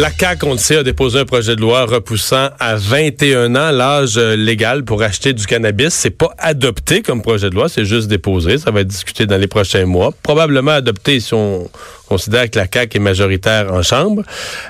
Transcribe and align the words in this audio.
La 0.00 0.08
CAQ, 0.10 0.46
on 0.46 0.52
le 0.52 0.58
sait, 0.58 0.78
a 0.78 0.82
déposé 0.82 1.18
un 1.18 1.26
projet 1.26 1.56
de 1.56 1.60
loi 1.60 1.84
repoussant 1.84 2.48
à 2.58 2.76
21 2.76 3.54
ans 3.54 3.70
l'âge 3.70 4.16
euh, 4.16 4.34
légal 4.34 4.82
pour 4.82 5.02
acheter 5.02 5.34
du 5.34 5.44
cannabis. 5.44 5.92
C'est 5.92 6.08
pas 6.08 6.30
adopté 6.38 7.02
comme 7.02 7.20
projet 7.20 7.50
de 7.50 7.54
loi, 7.54 7.68
c'est 7.68 7.84
juste 7.84 8.08
déposé. 8.08 8.56
Ça 8.56 8.70
va 8.70 8.80
être 8.80 8.88
discuté 8.88 9.26
dans 9.26 9.36
les 9.36 9.46
prochains 9.46 9.84
mois. 9.84 10.14
Probablement 10.22 10.70
adopté 10.70 11.20
si 11.20 11.34
on 11.34 11.68
considère 12.08 12.48
que 12.48 12.58
la 12.58 12.64
CAQ 12.72 12.96
est 12.96 12.98
majoritaire 12.98 13.74
en 13.74 13.82
Chambre. 13.82 14.22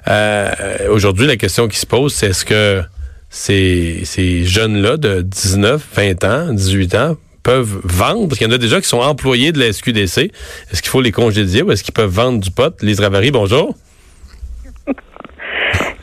Euh, 0.09 0.51
Aujourd'hui, 0.91 1.29
la 1.29 1.37
question 1.37 1.69
qui 1.69 1.79
se 1.79 1.87
pose, 1.87 2.13
c'est 2.13 2.31
est-ce 2.31 2.45
que 2.45 2.83
ces, 3.29 4.45
jeunes-là 4.45 4.97
de 4.97 5.23
19, 5.23 5.81
20 5.95 6.25
ans, 6.25 6.53
18 6.53 6.95
ans 6.97 7.17
peuvent 7.45 7.79
vendre, 7.85 8.27
parce 8.27 8.39
qu'il 8.39 8.49
y 8.49 8.51
en 8.51 8.55
a 8.55 8.59
déjà 8.59 8.81
qui 8.81 8.89
sont 8.89 8.99
employés 8.99 9.53
de 9.53 9.61
la 9.61 9.73
SQDC. 9.73 10.33
Est-ce 10.73 10.83
qu'il 10.83 10.91
faut 10.91 11.01
les 11.01 11.13
congédier 11.13 11.63
ou 11.63 11.71
est-ce 11.71 11.85
qu'ils 11.85 11.95
peuvent 11.95 12.11
vendre 12.11 12.41
du 12.41 12.51
pot? 12.51 12.75
Lise 12.83 12.99
Ravary, 12.99 13.31
bonjour. 13.31 13.77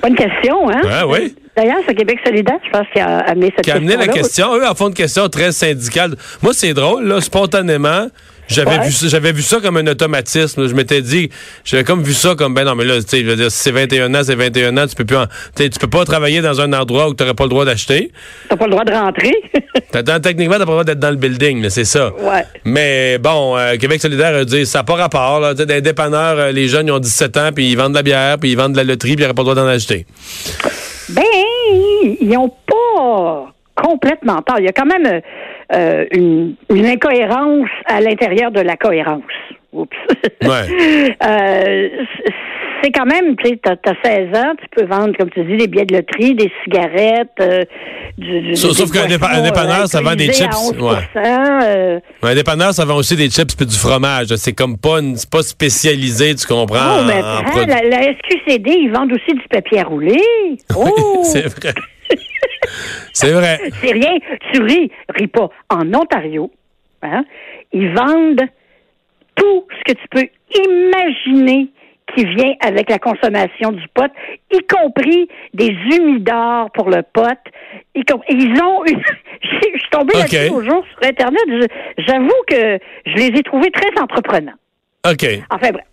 Bonne 0.01 0.15
question, 0.15 0.69
hein? 0.69 0.81
Ah 0.89 1.07
oui. 1.07 1.35
D'ailleurs, 1.57 1.77
c'est 1.87 1.95
Québec 1.95 2.19
solidaire, 2.23 2.59
je 2.63 2.69
pense, 2.69 2.85
qui 2.93 2.99
a 2.99 3.17
amené 3.21 3.51
cette 3.55 3.65
Qui 3.65 3.71
a 3.71 3.75
amené 3.77 3.95
la 3.97 4.05
question. 4.07 4.21
question. 4.51 4.55
Eux, 4.55 4.67
en 4.67 4.75
fond, 4.75 4.89
une 4.89 4.93
question 4.93 5.27
très 5.27 5.51
syndicale. 5.51 6.15
Moi, 6.43 6.53
c'est 6.53 6.73
drôle, 6.73 7.05
là, 7.07 7.19
spontanément. 7.19 8.07
J'avais 8.49 8.77
Ouais. 8.77 8.85
vu 8.85 8.91
ça, 8.93 9.07
j'avais 9.09 9.33
vu 9.33 9.41
ça 9.41 9.57
comme 9.59 9.75
un 9.75 9.87
automatisme. 9.87 10.69
Je 10.69 10.73
m'étais 10.73 11.01
dit, 11.01 11.29
j'avais 11.65 11.83
comme 11.83 12.01
vu 12.01 12.13
ça 12.13 12.33
comme 12.33 12.53
ben 12.53 12.63
non 12.63 12.75
mais 12.75 12.85
là, 12.85 12.95
tu 13.01 13.09
sais, 13.09 13.19
je 13.21 13.25
veux 13.29 13.35
dire, 13.35 13.51
si 13.51 13.57
c'est 13.57 13.71
21 13.71 14.15
ans, 14.15 14.21
c'est 14.23 14.35
21 14.35 14.77
ans, 14.77 14.87
tu 14.87 14.95
peux 14.95 15.03
plus, 15.03 15.17
en- 15.17 15.25
tu 15.57 15.69
peux 15.81 15.89
pas 15.89 16.05
travailler 16.05 16.39
dans 16.39 16.61
un 16.61 16.71
endroit 16.71 17.09
où 17.09 17.13
tu 17.13 17.23
n'aurais 17.23 17.33
pas 17.33 17.43
le 17.43 17.49
droit 17.49 17.65
d'acheter. 17.65 18.09
T'as 18.47 18.55
pas 18.55 18.63
le 18.63 18.71
droit 18.71 18.85
de 18.85 18.93
rentrer. 18.93 19.33
T'as- 19.91 20.21
Techniquement, 20.21 20.53
t'as 20.53 20.59
pas 20.59 20.65
le 20.65 20.71
droit 20.71 20.83
d'être 20.85 20.99
dans 20.99 21.09
le 21.09 21.17
building, 21.17 21.59
mais 21.59 21.69
c'est 21.69 21.83
ça. 21.83 22.13
Ouais. 22.21 22.45
Mais 22.63 23.17
bon, 23.17 23.57
euh, 23.57 23.75
Québec 23.75 23.99
solidaire 24.01 24.33
a 24.33 24.45
dit, 24.45 24.65
ça 24.65 24.79
n'a 24.79 24.83
pas 24.85 24.95
rapport. 24.95 25.41
Là, 25.41 25.51
Tu 25.53 25.59
sais, 25.61 25.65
dans 25.65 25.73
les 25.73 25.81
dépanneurs, 25.81 26.39
euh, 26.39 26.51
les 26.53 26.69
jeunes, 26.69 26.87
ils 26.87 26.91
ont 26.93 26.99
17 26.99 27.35
ans, 27.35 27.49
puis 27.53 27.69
ils 27.69 27.75
vendent 27.75 27.91
de 27.91 27.97
la 27.97 28.03
bière, 28.03 28.37
puis 28.39 28.51
ils 28.51 28.55
vendent 28.55 28.71
de 28.71 28.77
la 28.77 28.85
loterie, 28.85 29.15
puis 29.17 29.25
ils 29.25 29.27
n'auraient 29.27 29.33
pas 29.33 29.41
le 29.41 29.45
droit 29.51 29.55
d'en 29.55 29.67
acheter. 29.67 30.05
Ben, 31.09 31.23
ils 32.19 32.29
n'ont 32.29 32.49
pas 32.49 33.53
complètement 33.75 34.41
tort. 34.41 34.59
Il 34.59 34.65
y 34.65 34.69
a 34.69 34.73
quand 34.73 34.85
même 34.85 35.21
euh, 35.73 36.05
une, 36.11 36.55
une 36.69 36.85
incohérence 36.85 37.69
à 37.85 38.01
l'intérieur 38.01 38.51
de 38.51 38.61
la 38.61 38.75
cohérence. 38.75 39.23
Oups. 39.73 39.95
Ouais. 40.43 41.15
Euh, 41.23 41.89
c'est 42.87 42.91
quand 42.93 43.05
même, 43.05 43.35
tu 43.35 43.49
sais, 43.49 43.59
t'as 43.61 43.73
as 43.73 43.95
16 44.03 44.29
ans, 44.39 44.53
tu 44.61 44.65
peux 44.75 44.85
vendre, 44.85 45.15
comme 45.17 45.29
tu 45.29 45.43
dis, 45.43 45.57
des 45.57 45.67
billets 45.67 45.85
de 45.85 45.95
loterie, 45.97 46.35
des 46.35 46.51
cigarettes, 46.63 47.29
euh, 47.41 47.63
du, 48.17 48.41
du, 48.41 48.55
Sauf- 48.55 48.91
qu'un 48.91 49.07
dépa- 49.07 49.43
dépanneur, 49.43 49.87
ça 49.87 50.01
vend 50.01 50.15
des 50.15 50.31
chips, 50.31 50.49
11%, 50.53 51.63
euh, 51.65 51.99
Un 52.23 52.35
dépanneur, 52.35 52.73
ça 52.73 52.85
vend 52.85 52.95
aussi 52.95 53.15
des 53.15 53.29
chips 53.29 53.55
puis 53.55 53.65
du 53.65 53.75
fromage. 53.75 54.27
C'est 54.37 54.53
comme 54.53 54.77
pas, 54.77 54.99
une- 54.99 55.17
pas 55.31 55.41
spécialisé, 55.43 56.33
tu 56.35 56.47
comprends? 56.47 56.99
Oh, 56.99 57.03
mais 57.05 57.21
en- 57.21 57.61
en 57.61 57.65
la, 57.67 57.81
la 57.83 58.13
SQCD, 58.13 58.71
ils 58.71 58.91
vendent 58.91 59.11
aussi 59.11 59.33
du 59.35 59.47
papier 59.49 59.79
à 59.79 59.83
rouler. 59.83 60.21
Oh! 60.75 61.21
C'est 61.23 61.47
vrai. 61.47 61.73
c'est 63.13 63.31
vrai. 63.31 63.59
C'est 63.81 63.91
rien. 63.91 64.17
Tu 64.53 64.61
ris, 64.61 64.91
ris 65.15 65.27
pas. 65.27 65.49
En 65.69 65.93
Ontario, 65.93 66.51
hein, 67.01 67.23
ils 67.73 67.89
vendent 67.93 68.41
tout 69.35 69.67
ce 69.71 69.93
que 69.93 69.99
tu 69.99 70.07
peux 70.09 70.27
imaginer 70.65 71.67
qui 72.17 72.25
vient 72.25 72.53
avec 72.61 72.89
la 72.89 72.97
consommation 72.97 73.71
du 73.71 73.87
pot, 73.93 74.11
y 74.51 74.59
compris 74.65 75.29
des 75.53 75.67
humidors 75.67 76.71
pour 76.71 76.89
le 76.89 77.03
pot. 77.03 77.21
y 77.95 78.03
Ils 78.29 78.61
ont 78.61 78.85
une... 78.85 79.01
Je 79.41 79.79
suis 79.79 79.89
tombée 79.91 80.13
OK. 80.15 80.31
là-dessus 80.31 80.51
aujourd'hui 80.51 80.89
sur 80.91 81.09
Internet. 81.09 81.69
J'avoue 81.99 82.41
que 82.47 82.79
je 83.05 83.13
les 83.13 83.27
ai 83.27 83.43
trouvés 83.43 83.69
très 83.69 84.01
entreprenants. 84.01 84.57
OK. 85.07 85.25
Enfin 85.51 85.69
bref, 85.71 85.85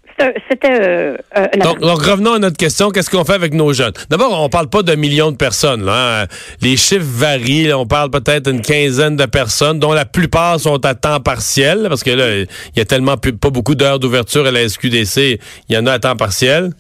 c'était- 0.49 0.69
euh, 0.81 1.17
un 1.35 1.47
Donc, 1.59 1.81
donc, 1.81 2.03
revenons 2.03 2.35
à 2.35 2.39
notre 2.39 2.57
question. 2.57 2.91
Qu'est-ce 2.91 3.11
qu'on 3.11 3.25
fait 3.25 3.35
avec 3.35 3.53
nos 3.55 3.73
jeunes? 3.73 3.93
D'abord, 4.11 4.41
on 4.43 4.49
parle 4.49 4.69
pas 4.69 4.83
de 4.83 4.95
millions 4.95 5.31
de 5.33 5.37
personnes. 5.37 5.85
Là, 5.85 6.23
hein. 6.23 6.27
Les 6.61 6.77
chiffres 6.77 7.05
varient. 7.05 7.69
là. 7.69 7.79
On 7.79 7.87
parle 7.87 8.11
peut-être 8.11 8.51
d'une 8.51 8.61
quinzaine 8.63 9.17
de 9.17 9.27
personnes, 9.27 9.79
dont 9.79 9.93
la 9.93 10.05
plupart 10.05 10.59
sont 10.61 10.85
à 10.85 10.95
temps 10.95 11.21
partiel, 11.21 11.87
parce 11.89 12.03
que 12.03 12.11
là, 12.11 12.37
il 12.41 12.47
y 12.77 12.81
a 12.81 12.85
tellement 12.85 13.17
pas 13.17 13.51
beaucoup 13.51 13.75
d'heures 13.75 13.99
d'ouverture 13.99 14.47
à 14.47 14.51
la 14.51 14.69
SQDC. 14.69 15.41
Il 15.69 15.75
y 15.75 15.79
en 15.79 15.87
a 15.87 15.93
à 15.93 15.99
temps 15.99 16.17
partiel. 16.17 16.71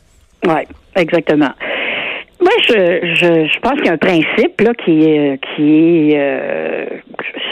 Oui, 0.46 0.60
exactement. 0.96 1.50
Je, 2.66 3.14
je, 3.14 3.46
je 3.52 3.60
pense 3.60 3.74
qu'il 3.74 3.86
y 3.86 3.88
a 3.88 3.92
un 3.92 3.98
principe 3.98 4.60
là, 4.60 4.72
qui 4.74 5.04
est, 5.04 5.38
qui 5.54 6.10
est 6.12 6.18
euh, 6.18 6.86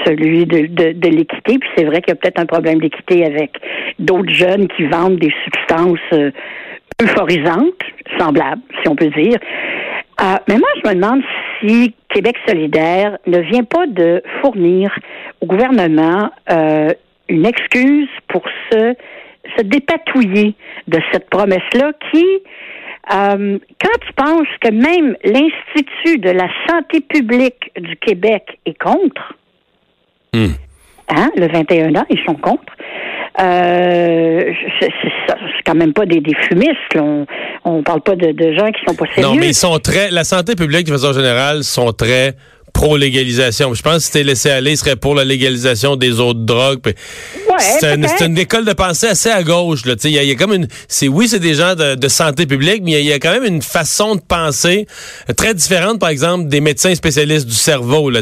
celui 0.06 0.46
de, 0.46 0.66
de, 0.66 0.92
de 0.92 1.08
l'équité. 1.08 1.58
Puis 1.58 1.68
c'est 1.76 1.84
vrai 1.84 2.00
qu'il 2.00 2.08
y 2.08 2.12
a 2.12 2.16
peut-être 2.16 2.40
un 2.40 2.46
problème 2.46 2.80
d'équité 2.80 3.24
avec 3.24 3.50
d'autres 3.98 4.32
jeunes 4.32 4.68
qui 4.68 4.84
vendent 4.86 5.18
des 5.18 5.32
substances 5.44 5.98
euh, 6.12 6.30
euphorisantes, 7.02 7.82
semblables, 8.18 8.62
si 8.82 8.88
on 8.88 8.96
peut 8.96 9.10
dire. 9.10 9.38
Euh, 10.20 10.36
mais 10.48 10.56
moi, 10.58 10.68
je 10.82 10.88
me 10.88 10.94
demande 10.94 11.22
si 11.60 11.94
Québec 12.08 12.36
solidaire 12.46 13.18
ne 13.26 13.38
vient 13.40 13.64
pas 13.64 13.86
de 13.86 14.22
fournir 14.40 14.94
au 15.40 15.46
gouvernement 15.46 16.30
euh, 16.50 16.90
une 17.28 17.46
excuse 17.46 18.08
pour 18.28 18.42
se, 18.70 18.94
se 19.56 19.62
dépatouiller 19.62 20.54
de 20.86 21.00
cette 21.12 21.28
promesse-là 21.30 21.92
qui, 22.10 22.24
euh, 23.12 23.58
quand 23.82 23.98
tu 24.06 24.12
penses 24.14 24.46
que 24.60 24.70
même 24.70 25.16
l'Institut 25.24 26.18
de 26.18 26.30
la 26.30 26.48
santé 26.68 27.00
publique 27.00 27.70
du 27.78 27.96
Québec 27.96 28.58
est 28.66 28.78
contre, 28.78 29.34
Hmm. 30.34 30.52
hein, 31.10 31.30
le 31.36 31.46
21 31.46 31.94
ans, 31.96 32.06
ils 32.08 32.18
sont 32.24 32.34
contre. 32.36 32.72
Euh, 33.40 34.52
c'est 34.80 34.88
quand 35.66 35.74
même 35.74 35.92
pas 35.92 36.06
des, 36.06 36.20
des 36.20 36.34
fumistes. 36.48 36.94
là. 36.94 37.02
On, 37.02 37.26
on 37.64 37.82
parle 37.82 38.00
pas 38.00 38.14
de, 38.16 38.32
de 38.32 38.52
gens 38.54 38.70
qui 38.72 38.80
sont 38.86 38.94
pas 38.94 39.04
sérieux. 39.14 39.28
Non, 39.28 39.34
mais 39.34 39.48
ils 39.48 39.54
sont 39.54 39.78
très. 39.78 40.10
La 40.10 40.24
santé 40.24 40.54
publique, 40.54 40.86
de 40.86 40.92
façon 40.92 41.12
générale, 41.12 41.64
sont 41.64 41.92
très 41.92 42.34
pro-légalisation. 42.82 43.74
Je 43.74 43.82
pense 43.82 43.94
que 43.94 44.00
si 44.00 44.06
c'était 44.06 44.24
laissé 44.24 44.50
aller, 44.50 44.72
ils 44.72 44.76
seraient 44.76 44.96
pour 44.96 45.14
la 45.14 45.24
légalisation 45.24 45.94
des 45.96 46.18
autres 46.18 46.40
drogues. 46.40 46.80
Ouais, 46.84 47.56
c'est 47.58 47.94
une, 47.94 48.06
une 48.20 48.38
école 48.38 48.64
de 48.64 48.72
pensée 48.72 49.06
assez 49.06 49.30
à 49.30 49.42
gauche. 49.44 49.84
Là. 49.86 49.94
Il 50.02 50.10
y, 50.10 50.18
a- 50.18 50.22
il 50.24 50.28
y 50.28 50.32
a 50.32 50.34
comme 50.34 50.52
une. 50.52 50.66
C'est 50.88 51.06
oui, 51.08 51.28
c'est 51.28 51.38
des 51.38 51.54
gens 51.54 51.74
de, 51.76 51.94
de 51.94 52.08
santé 52.08 52.46
publique, 52.46 52.82
mais 52.84 52.90
il 52.92 52.94
y 52.94 52.96
a- 52.96 53.00
il 53.00 53.06
y, 53.06 53.12
a 53.12 53.18
quand 53.20 53.30
même 53.32 53.44
une 53.44 53.62
façon 53.62 54.16
de 54.16 54.20
penser 54.20 54.86
très 55.36 55.54
différente, 55.54 56.00
par 56.00 56.08
exemple, 56.08 56.48
des 56.48 56.60
médecins 56.60 56.94
spécialistes 56.94 57.46
du 57.46 57.54
cerveau. 57.54 58.10
Là. 58.10 58.20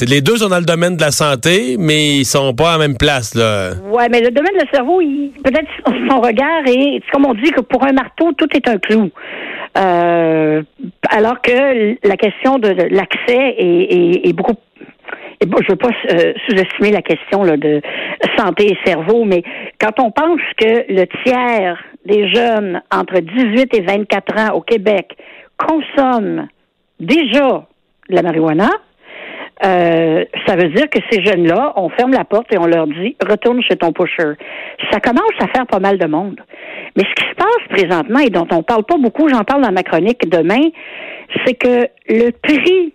Les 0.00 0.20
deux 0.22 0.36
sont 0.38 0.48
dans 0.48 0.58
le 0.58 0.64
domaine 0.64 0.96
de 0.96 1.02
la 1.02 1.10
santé, 1.10 1.76
mais 1.78 2.16
ils 2.18 2.24
sont 2.24 2.54
pas 2.54 2.70
à 2.70 2.78
la 2.78 2.86
même 2.86 2.96
place. 2.96 3.34
Là. 3.34 3.72
Ouais, 3.90 4.08
mais 4.10 4.20
le 4.20 4.30
domaine 4.30 4.54
du 4.58 4.66
cerveau, 4.72 5.00
il- 5.02 5.32
peut-être 5.44 5.68
son 6.08 6.20
regard 6.20 6.62
est, 6.66 7.00
c'est 7.04 7.10
comme 7.12 7.26
on 7.26 7.34
dit 7.34 7.50
que 7.50 7.60
pour 7.60 7.84
un 7.84 7.92
marteau, 7.92 8.32
tout 8.38 8.48
est 8.54 8.66
un 8.68 8.78
clou. 8.78 9.10
Euh, 9.78 10.62
alors 11.08 11.40
que 11.40 11.96
la 12.06 12.16
question 12.16 12.58
de, 12.58 12.68
l'accès 12.94 13.54
est, 13.58 13.92
est- 13.94 14.28
est 14.28 14.32
beaucoup. 14.34 14.54
je 15.40 15.68
veux 15.70 15.76
pas 15.76 15.88
euh, 16.10 16.32
sous-estimer 16.46 16.90
la 16.90 17.02
question 17.02 17.42
là, 17.42 17.56
de 17.56 17.80
santé 18.36 18.66
et 18.72 18.78
cerveau, 18.84 19.24
mais 19.24 19.42
quand 19.80 19.98
on 19.98 20.10
pense 20.10 20.40
que 20.58 20.84
le 20.92 21.04
tiers 21.24 21.82
des 22.04 22.28
jeunes 22.34 22.82
entre 22.92 23.20
18 23.20 23.74
et 23.74 23.80
24 23.80 24.38
ans 24.38 24.54
au 24.56 24.60
Québec 24.60 25.16
consomment 25.56 26.48
déjà 27.00 27.66
de 28.10 28.14
la 28.14 28.22
marijuana, 28.22 28.68
euh, 29.64 30.24
ça 30.46 30.56
veut 30.56 30.68
dire 30.70 30.90
que 30.90 30.98
ces 31.10 31.24
jeunes-là, 31.24 31.74
on 31.76 31.88
ferme 31.90 32.12
la 32.12 32.24
porte 32.24 32.52
et 32.52 32.58
on 32.58 32.66
leur 32.66 32.86
dit 32.86 33.16
retourne 33.24 33.62
chez 33.62 33.76
ton 33.76 33.92
pusher. 33.92 34.34
Ça 34.90 34.98
commence 34.98 35.32
à 35.40 35.46
faire 35.48 35.66
pas 35.66 35.78
mal 35.78 35.98
de 35.98 36.06
monde. 36.06 36.40
Mais 36.96 37.04
ce 37.04 37.14
qui 37.14 37.28
se 37.28 37.34
passe 37.34 37.68
présentement 37.70 38.18
et 38.18 38.30
dont 38.30 38.46
on 38.50 38.62
parle 38.62 38.84
pas 38.84 38.98
beaucoup, 38.98 39.28
j'en 39.28 39.44
parle 39.44 39.62
dans 39.62 39.72
ma 39.72 39.84
chronique 39.84 40.28
demain, 40.28 40.70
c'est 41.46 41.54
que 41.54 41.88
le 42.08 42.30
prix 42.30 42.92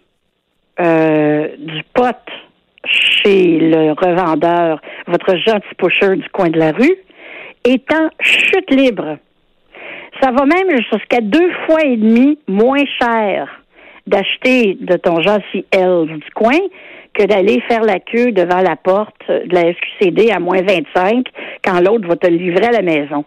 euh, 0.79 1.47
du 1.57 1.83
pot 1.93 2.17
chez 2.85 3.59
le 3.59 3.93
revendeur, 3.93 4.81
votre 5.07 5.35
gentil 5.37 5.75
pusher 5.77 6.15
du 6.17 6.29
coin 6.29 6.49
de 6.49 6.59
la 6.59 6.71
rue, 6.71 6.97
est 7.65 7.91
en 7.93 8.09
chute 8.19 8.69
libre. 8.71 9.17
Ça 10.21 10.31
va 10.31 10.45
même 10.45 10.77
jusqu'à 10.91 11.21
deux 11.21 11.51
fois 11.65 11.81
et 11.83 11.97
demi 11.97 12.39
moins 12.47 12.83
cher 13.01 13.47
d'acheter 14.07 14.77
de 14.79 14.95
ton 14.97 15.21
gentil 15.21 15.65
L 15.71 16.05
du 16.07 16.31
coin 16.33 16.59
que 17.13 17.23
d'aller 17.23 17.61
faire 17.67 17.81
la 17.81 17.99
queue 17.99 18.31
devant 18.31 18.61
la 18.61 18.75
porte 18.75 19.27
de 19.27 19.53
la 19.53 19.73
SQCD 19.73 20.31
à 20.31 20.39
moins 20.39 20.61
25 20.61 21.27
quand 21.63 21.79
l'autre 21.79 22.07
va 22.07 22.15
te 22.15 22.27
livrer 22.27 22.67
à 22.67 22.71
la 22.71 22.81
maison. 22.81 23.25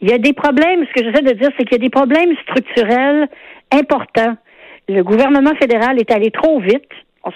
Il 0.00 0.10
y 0.10 0.12
a 0.12 0.18
des 0.18 0.32
problèmes, 0.32 0.84
ce 0.86 0.92
que 0.92 1.06
j'essaie 1.06 1.22
de 1.22 1.38
dire, 1.38 1.50
c'est 1.56 1.64
qu'il 1.64 1.78
y 1.78 1.80
a 1.80 1.84
des 1.84 1.90
problèmes 1.90 2.34
structurels 2.42 3.28
importants. 3.72 4.36
Le 4.88 5.02
gouvernement 5.02 5.54
fédéral 5.60 5.98
est 5.98 6.10
allé 6.12 6.30
trop 6.30 6.60
vite. 6.60 6.88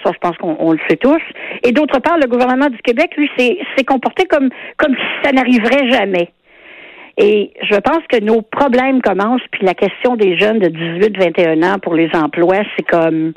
Ça, 0.03 0.11
je 0.11 0.17
pense 0.17 0.35
qu'on 0.37 0.55
on 0.59 0.71
le 0.71 0.79
fait 0.87 0.95
tous. 0.95 1.21
Et 1.63 1.71
d'autre 1.71 1.99
part, 1.99 2.17
le 2.17 2.27
gouvernement 2.27 2.67
du 2.67 2.79
Québec, 2.79 3.11
lui, 3.15 3.29
s'est 3.37 3.59
s'est 3.77 3.83
comporté 3.83 4.25
comme, 4.25 4.49
comme 4.77 4.95
si 4.95 5.23
ça 5.23 5.31
n'arriverait 5.31 5.87
jamais. 5.91 6.29
Et 7.15 7.51
je 7.69 7.75
pense 7.75 8.01
que 8.11 8.19
nos 8.23 8.41
problèmes 8.41 8.99
commencent, 9.01 9.41
puis 9.51 9.63
la 9.63 9.75
question 9.75 10.15
des 10.15 10.35
jeunes 10.35 10.57
de 10.57 10.67
18-21 10.69 11.63
ans 11.63 11.77
pour 11.77 11.93
les 11.93 12.09
emplois, 12.13 12.63
c'est 12.75 12.81
comme 12.87 13.33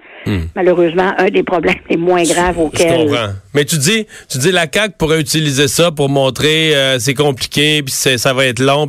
malheureusement 0.54 1.12
un 1.18 1.26
des 1.28 1.42
problèmes 1.42 1.74
les 1.90 1.98
moins 1.98 2.22
graves 2.22 2.56
Hmm. 2.56 2.60
Je 2.60 2.64
auxquels. 2.64 3.06
comprends. 3.06 3.28
Mais 3.54 3.64
tu 3.66 3.76
dis, 3.76 4.06
tu 4.30 4.38
dis 4.38 4.50
la 4.50 4.64
CAQ 4.72 4.94
pourrait 4.98 5.20
utiliser 5.20 5.68
ça 5.68 5.90
pour 5.92 6.08
montrer 6.08 6.74
euh, 6.74 6.98
c'est 6.98 7.12
compliqué, 7.14 7.82
puis 7.82 7.92
ça 7.92 8.32
va 8.32 8.46
être 8.46 8.60
long, 8.60 8.86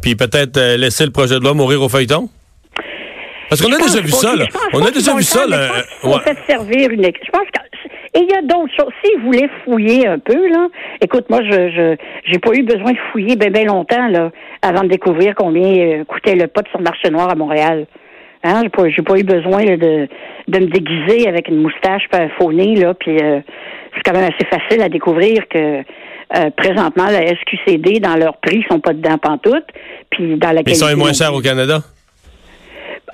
puis- 0.00 0.14
peut-être 0.14 0.56
euh, 0.58 0.76
laisser 0.76 1.04
le 1.04 1.10
projet 1.10 1.34
de 1.34 1.40
loi 1.40 1.54
mourir 1.54 1.82
au 1.82 1.88
feuilleton? 1.88 2.28
Parce 3.48 3.60
qu'on 3.62 3.72
a 3.72 3.78
déjà 3.78 4.00
vu 4.00 4.12
ça, 4.12 4.36
là. 4.36 4.44
On 4.72 4.84
a 4.86 4.92
déjà 4.92 5.12
vu 5.16 5.24
ça, 5.24 5.44
là. 5.44 5.66
Je 5.66 6.08
pense 6.08 6.14
Ouais. 6.16 6.22
fait 6.22 6.38
servir 6.52 6.88
une 6.90 7.04
équipe. 7.04 7.24
Je 7.26 7.30
pense 7.32 7.46
que 7.52 7.60
et 8.14 8.20
il 8.20 8.28
y 8.28 8.34
a 8.34 8.42
d'autres 8.42 8.72
choses. 8.76 8.92
S'ils 9.02 9.20
voulaient 9.20 9.48
fouiller 9.64 10.06
un 10.06 10.18
peu, 10.18 10.48
là, 10.48 10.68
écoute, 11.00 11.30
moi, 11.30 11.40
je 11.42 11.70
je 11.70 11.96
j'ai 12.24 12.38
pas 12.38 12.52
eu 12.54 12.62
besoin 12.62 12.92
de 12.92 12.98
fouiller 13.12 13.36
bien 13.36 13.50
ben 13.50 13.66
longtemps 13.66 14.08
là, 14.08 14.30
avant 14.62 14.82
de 14.82 14.88
découvrir 14.88 15.34
combien 15.36 16.00
euh, 16.00 16.04
coûtait 16.04 16.34
le 16.34 16.46
pot 16.48 16.66
sur 16.70 16.78
le 16.78 16.84
marché 16.84 17.10
noir 17.10 17.30
à 17.30 17.34
Montréal. 17.34 17.86
Hein, 18.42 18.62
j'ai 18.62 18.68
pas, 18.70 18.88
j'ai 18.88 19.02
pas 19.02 19.18
eu 19.18 19.22
besoin 19.22 19.64
là, 19.64 19.76
de, 19.76 20.08
de 20.48 20.58
me 20.58 20.66
déguiser 20.66 21.28
avec 21.28 21.48
une 21.48 21.60
moustache 21.62 22.04
puis 22.10 22.20
un 22.20 22.30
faux 22.30 22.52
nez, 22.52 22.74
là, 22.74 22.94
puis 22.94 23.18
euh, 23.18 23.40
c'est 23.94 24.02
quand 24.02 24.18
même 24.18 24.30
assez 24.30 24.46
facile 24.48 24.82
à 24.82 24.88
découvrir 24.88 25.46
que 25.48 25.82
euh, 26.36 26.50
présentement, 26.56 27.06
la 27.06 27.26
SQCD, 27.26 28.00
dans 28.00 28.16
leurs 28.16 28.38
prix, 28.38 28.64
sont 28.70 28.80
pas 28.80 28.92
dedans 28.92 29.18
pantoute, 29.18 29.66
puis 30.10 30.36
dans 30.36 30.52
la 30.52 30.62
Mais 30.64 30.72
ils 30.72 30.74
sont 30.76 30.86
qualité 30.86 31.00
moins 31.00 31.12
chers 31.12 31.34
au 31.34 31.40
Canada? 31.40 31.80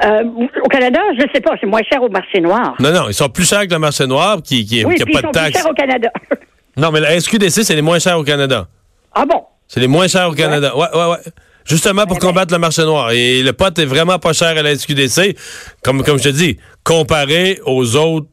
Euh, 0.04 0.24
au 0.62 0.68
Canada, 0.68 1.00
je 1.18 1.24
sais 1.34 1.40
pas, 1.40 1.52
c'est 1.60 1.66
moins 1.66 1.82
cher 1.90 2.02
au 2.02 2.08
marché 2.08 2.40
noir. 2.40 2.74
Non, 2.80 2.92
non, 2.92 3.08
ils 3.08 3.14
sont 3.14 3.28
plus 3.28 3.48
chers 3.48 3.66
que 3.66 3.72
le 3.72 3.78
marché 3.78 4.06
noir, 4.06 4.38
qui 4.42 4.64
qui, 4.66 4.84
Oui, 4.84 4.94
qui 4.96 5.02
a 5.02 5.04
puis 5.06 5.14
pas 5.14 5.20
ils 5.20 5.22
sont 5.22 5.28
de 5.30 5.32
plus 5.32 5.40
taxes. 5.52 5.58
chers 5.62 5.70
au 5.70 5.74
Canada. 5.74 6.10
Non, 6.78 6.90
mais 6.92 7.00
la 7.00 7.18
SQDC, 7.18 7.64
c'est 7.64 7.74
les 7.74 7.80
moins 7.80 7.98
chers 7.98 8.18
au 8.18 8.22
Canada. 8.22 8.68
ah 9.14 9.24
bon? 9.24 9.44
C'est 9.66 9.80
les 9.80 9.86
moins 9.86 10.08
chers 10.08 10.28
au 10.28 10.34
Canada. 10.34 10.76
Ouais, 10.76 10.86
ouais, 10.94 11.06
ouais. 11.12 11.16
Justement 11.64 12.04
pour 12.06 12.18
combattre 12.18 12.52
le 12.52 12.58
marché 12.60 12.82
noir. 12.82 13.12
Et 13.12 13.42
le 13.42 13.54
pot 13.54 13.76
est 13.78 13.86
vraiment 13.86 14.18
pas 14.18 14.34
cher 14.34 14.48
à 14.48 14.62
la 14.62 14.76
SQDC, 14.76 15.36
comme, 15.82 16.02
comme 16.04 16.18
je 16.18 16.24
te 16.24 16.28
dis, 16.28 16.58
comparé 16.84 17.58
aux 17.64 17.96
autres 17.96 18.26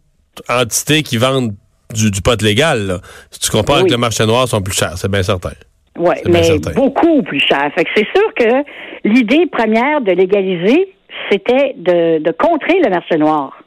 entités 0.49 1.03
qui 1.03 1.15
vendent 1.15 1.53
du, 1.93 2.11
du 2.11 2.21
pot 2.21 2.39
légal. 2.41 2.85
là. 2.87 2.99
Si 3.31 3.39
tu 3.39 3.49
compares 3.49 3.77
Oui. 3.77 3.81
avec 3.83 3.91
le 3.91 3.97
marché 3.97 4.25
noir, 4.25 4.43
ils 4.45 4.49
sont 4.49 4.61
plus 4.61 4.75
chers, 4.75 4.97
c'est 4.97 5.09
bien 5.09 5.23
certain. 5.23 5.51
Oui, 5.97 6.15
mais 6.27 6.43
certain. 6.43 6.71
beaucoup 6.73 7.21
plus 7.23 7.39
cher. 7.39 7.71
Fait 7.75 7.85
que 7.85 7.89
c'est 7.95 8.07
sûr 8.13 8.33
que 8.37 8.63
l'idée 9.07 9.45
première 9.51 10.01
de 10.01 10.11
légaliser, 10.11 10.93
c'était 11.29 11.73
de, 11.77 12.19
de 12.19 12.31
contrer 12.31 12.79
le 12.83 12.89
marché 12.89 13.17
noir. 13.17 13.57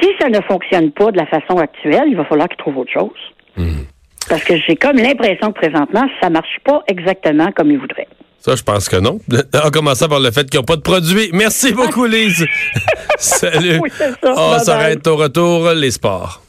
Si 0.00 0.08
ça 0.20 0.28
ne 0.28 0.40
fonctionne 0.42 0.90
pas 0.92 1.10
de 1.10 1.16
la 1.16 1.26
façon 1.26 1.58
actuelle, 1.58 2.04
il 2.08 2.16
va 2.16 2.24
falloir 2.24 2.48
qu'ils 2.48 2.58
trouvent 2.58 2.78
autre 2.78 2.92
chose. 2.92 3.10
Mhm. 3.56 3.86
Parce 4.28 4.44
que 4.44 4.56
j'ai 4.56 4.76
comme 4.76 4.96
l'impression 4.96 5.52
que 5.52 5.60
présentement, 5.60 6.06
ça 6.22 6.30
marche 6.30 6.58
pas 6.64 6.82
exactement 6.86 7.50
comme 7.52 7.70
ils 7.70 7.78
voudraient. 7.78 8.08
Ça, 8.38 8.56
je 8.56 8.62
pense 8.62 8.88
que 8.88 8.96
non. 8.96 9.18
En 9.64 9.70
commençant 9.70 10.08
par 10.08 10.20
le 10.20 10.30
fait 10.30 10.48
qu'ils 10.48 10.60
n'ont 10.60 10.64
pas 10.64 10.76
de 10.76 10.82
produits. 10.82 11.30
Merci 11.32 11.72
beaucoup, 11.72 12.06
Lise. 12.06 12.46
Salut. 13.18 13.78
Oui, 13.82 13.90
ça. 13.90 14.06
On 14.24 14.58
s'arrête 14.58 15.06
au 15.06 15.16
retour, 15.16 15.70
les 15.72 15.90
sports. 15.90 16.42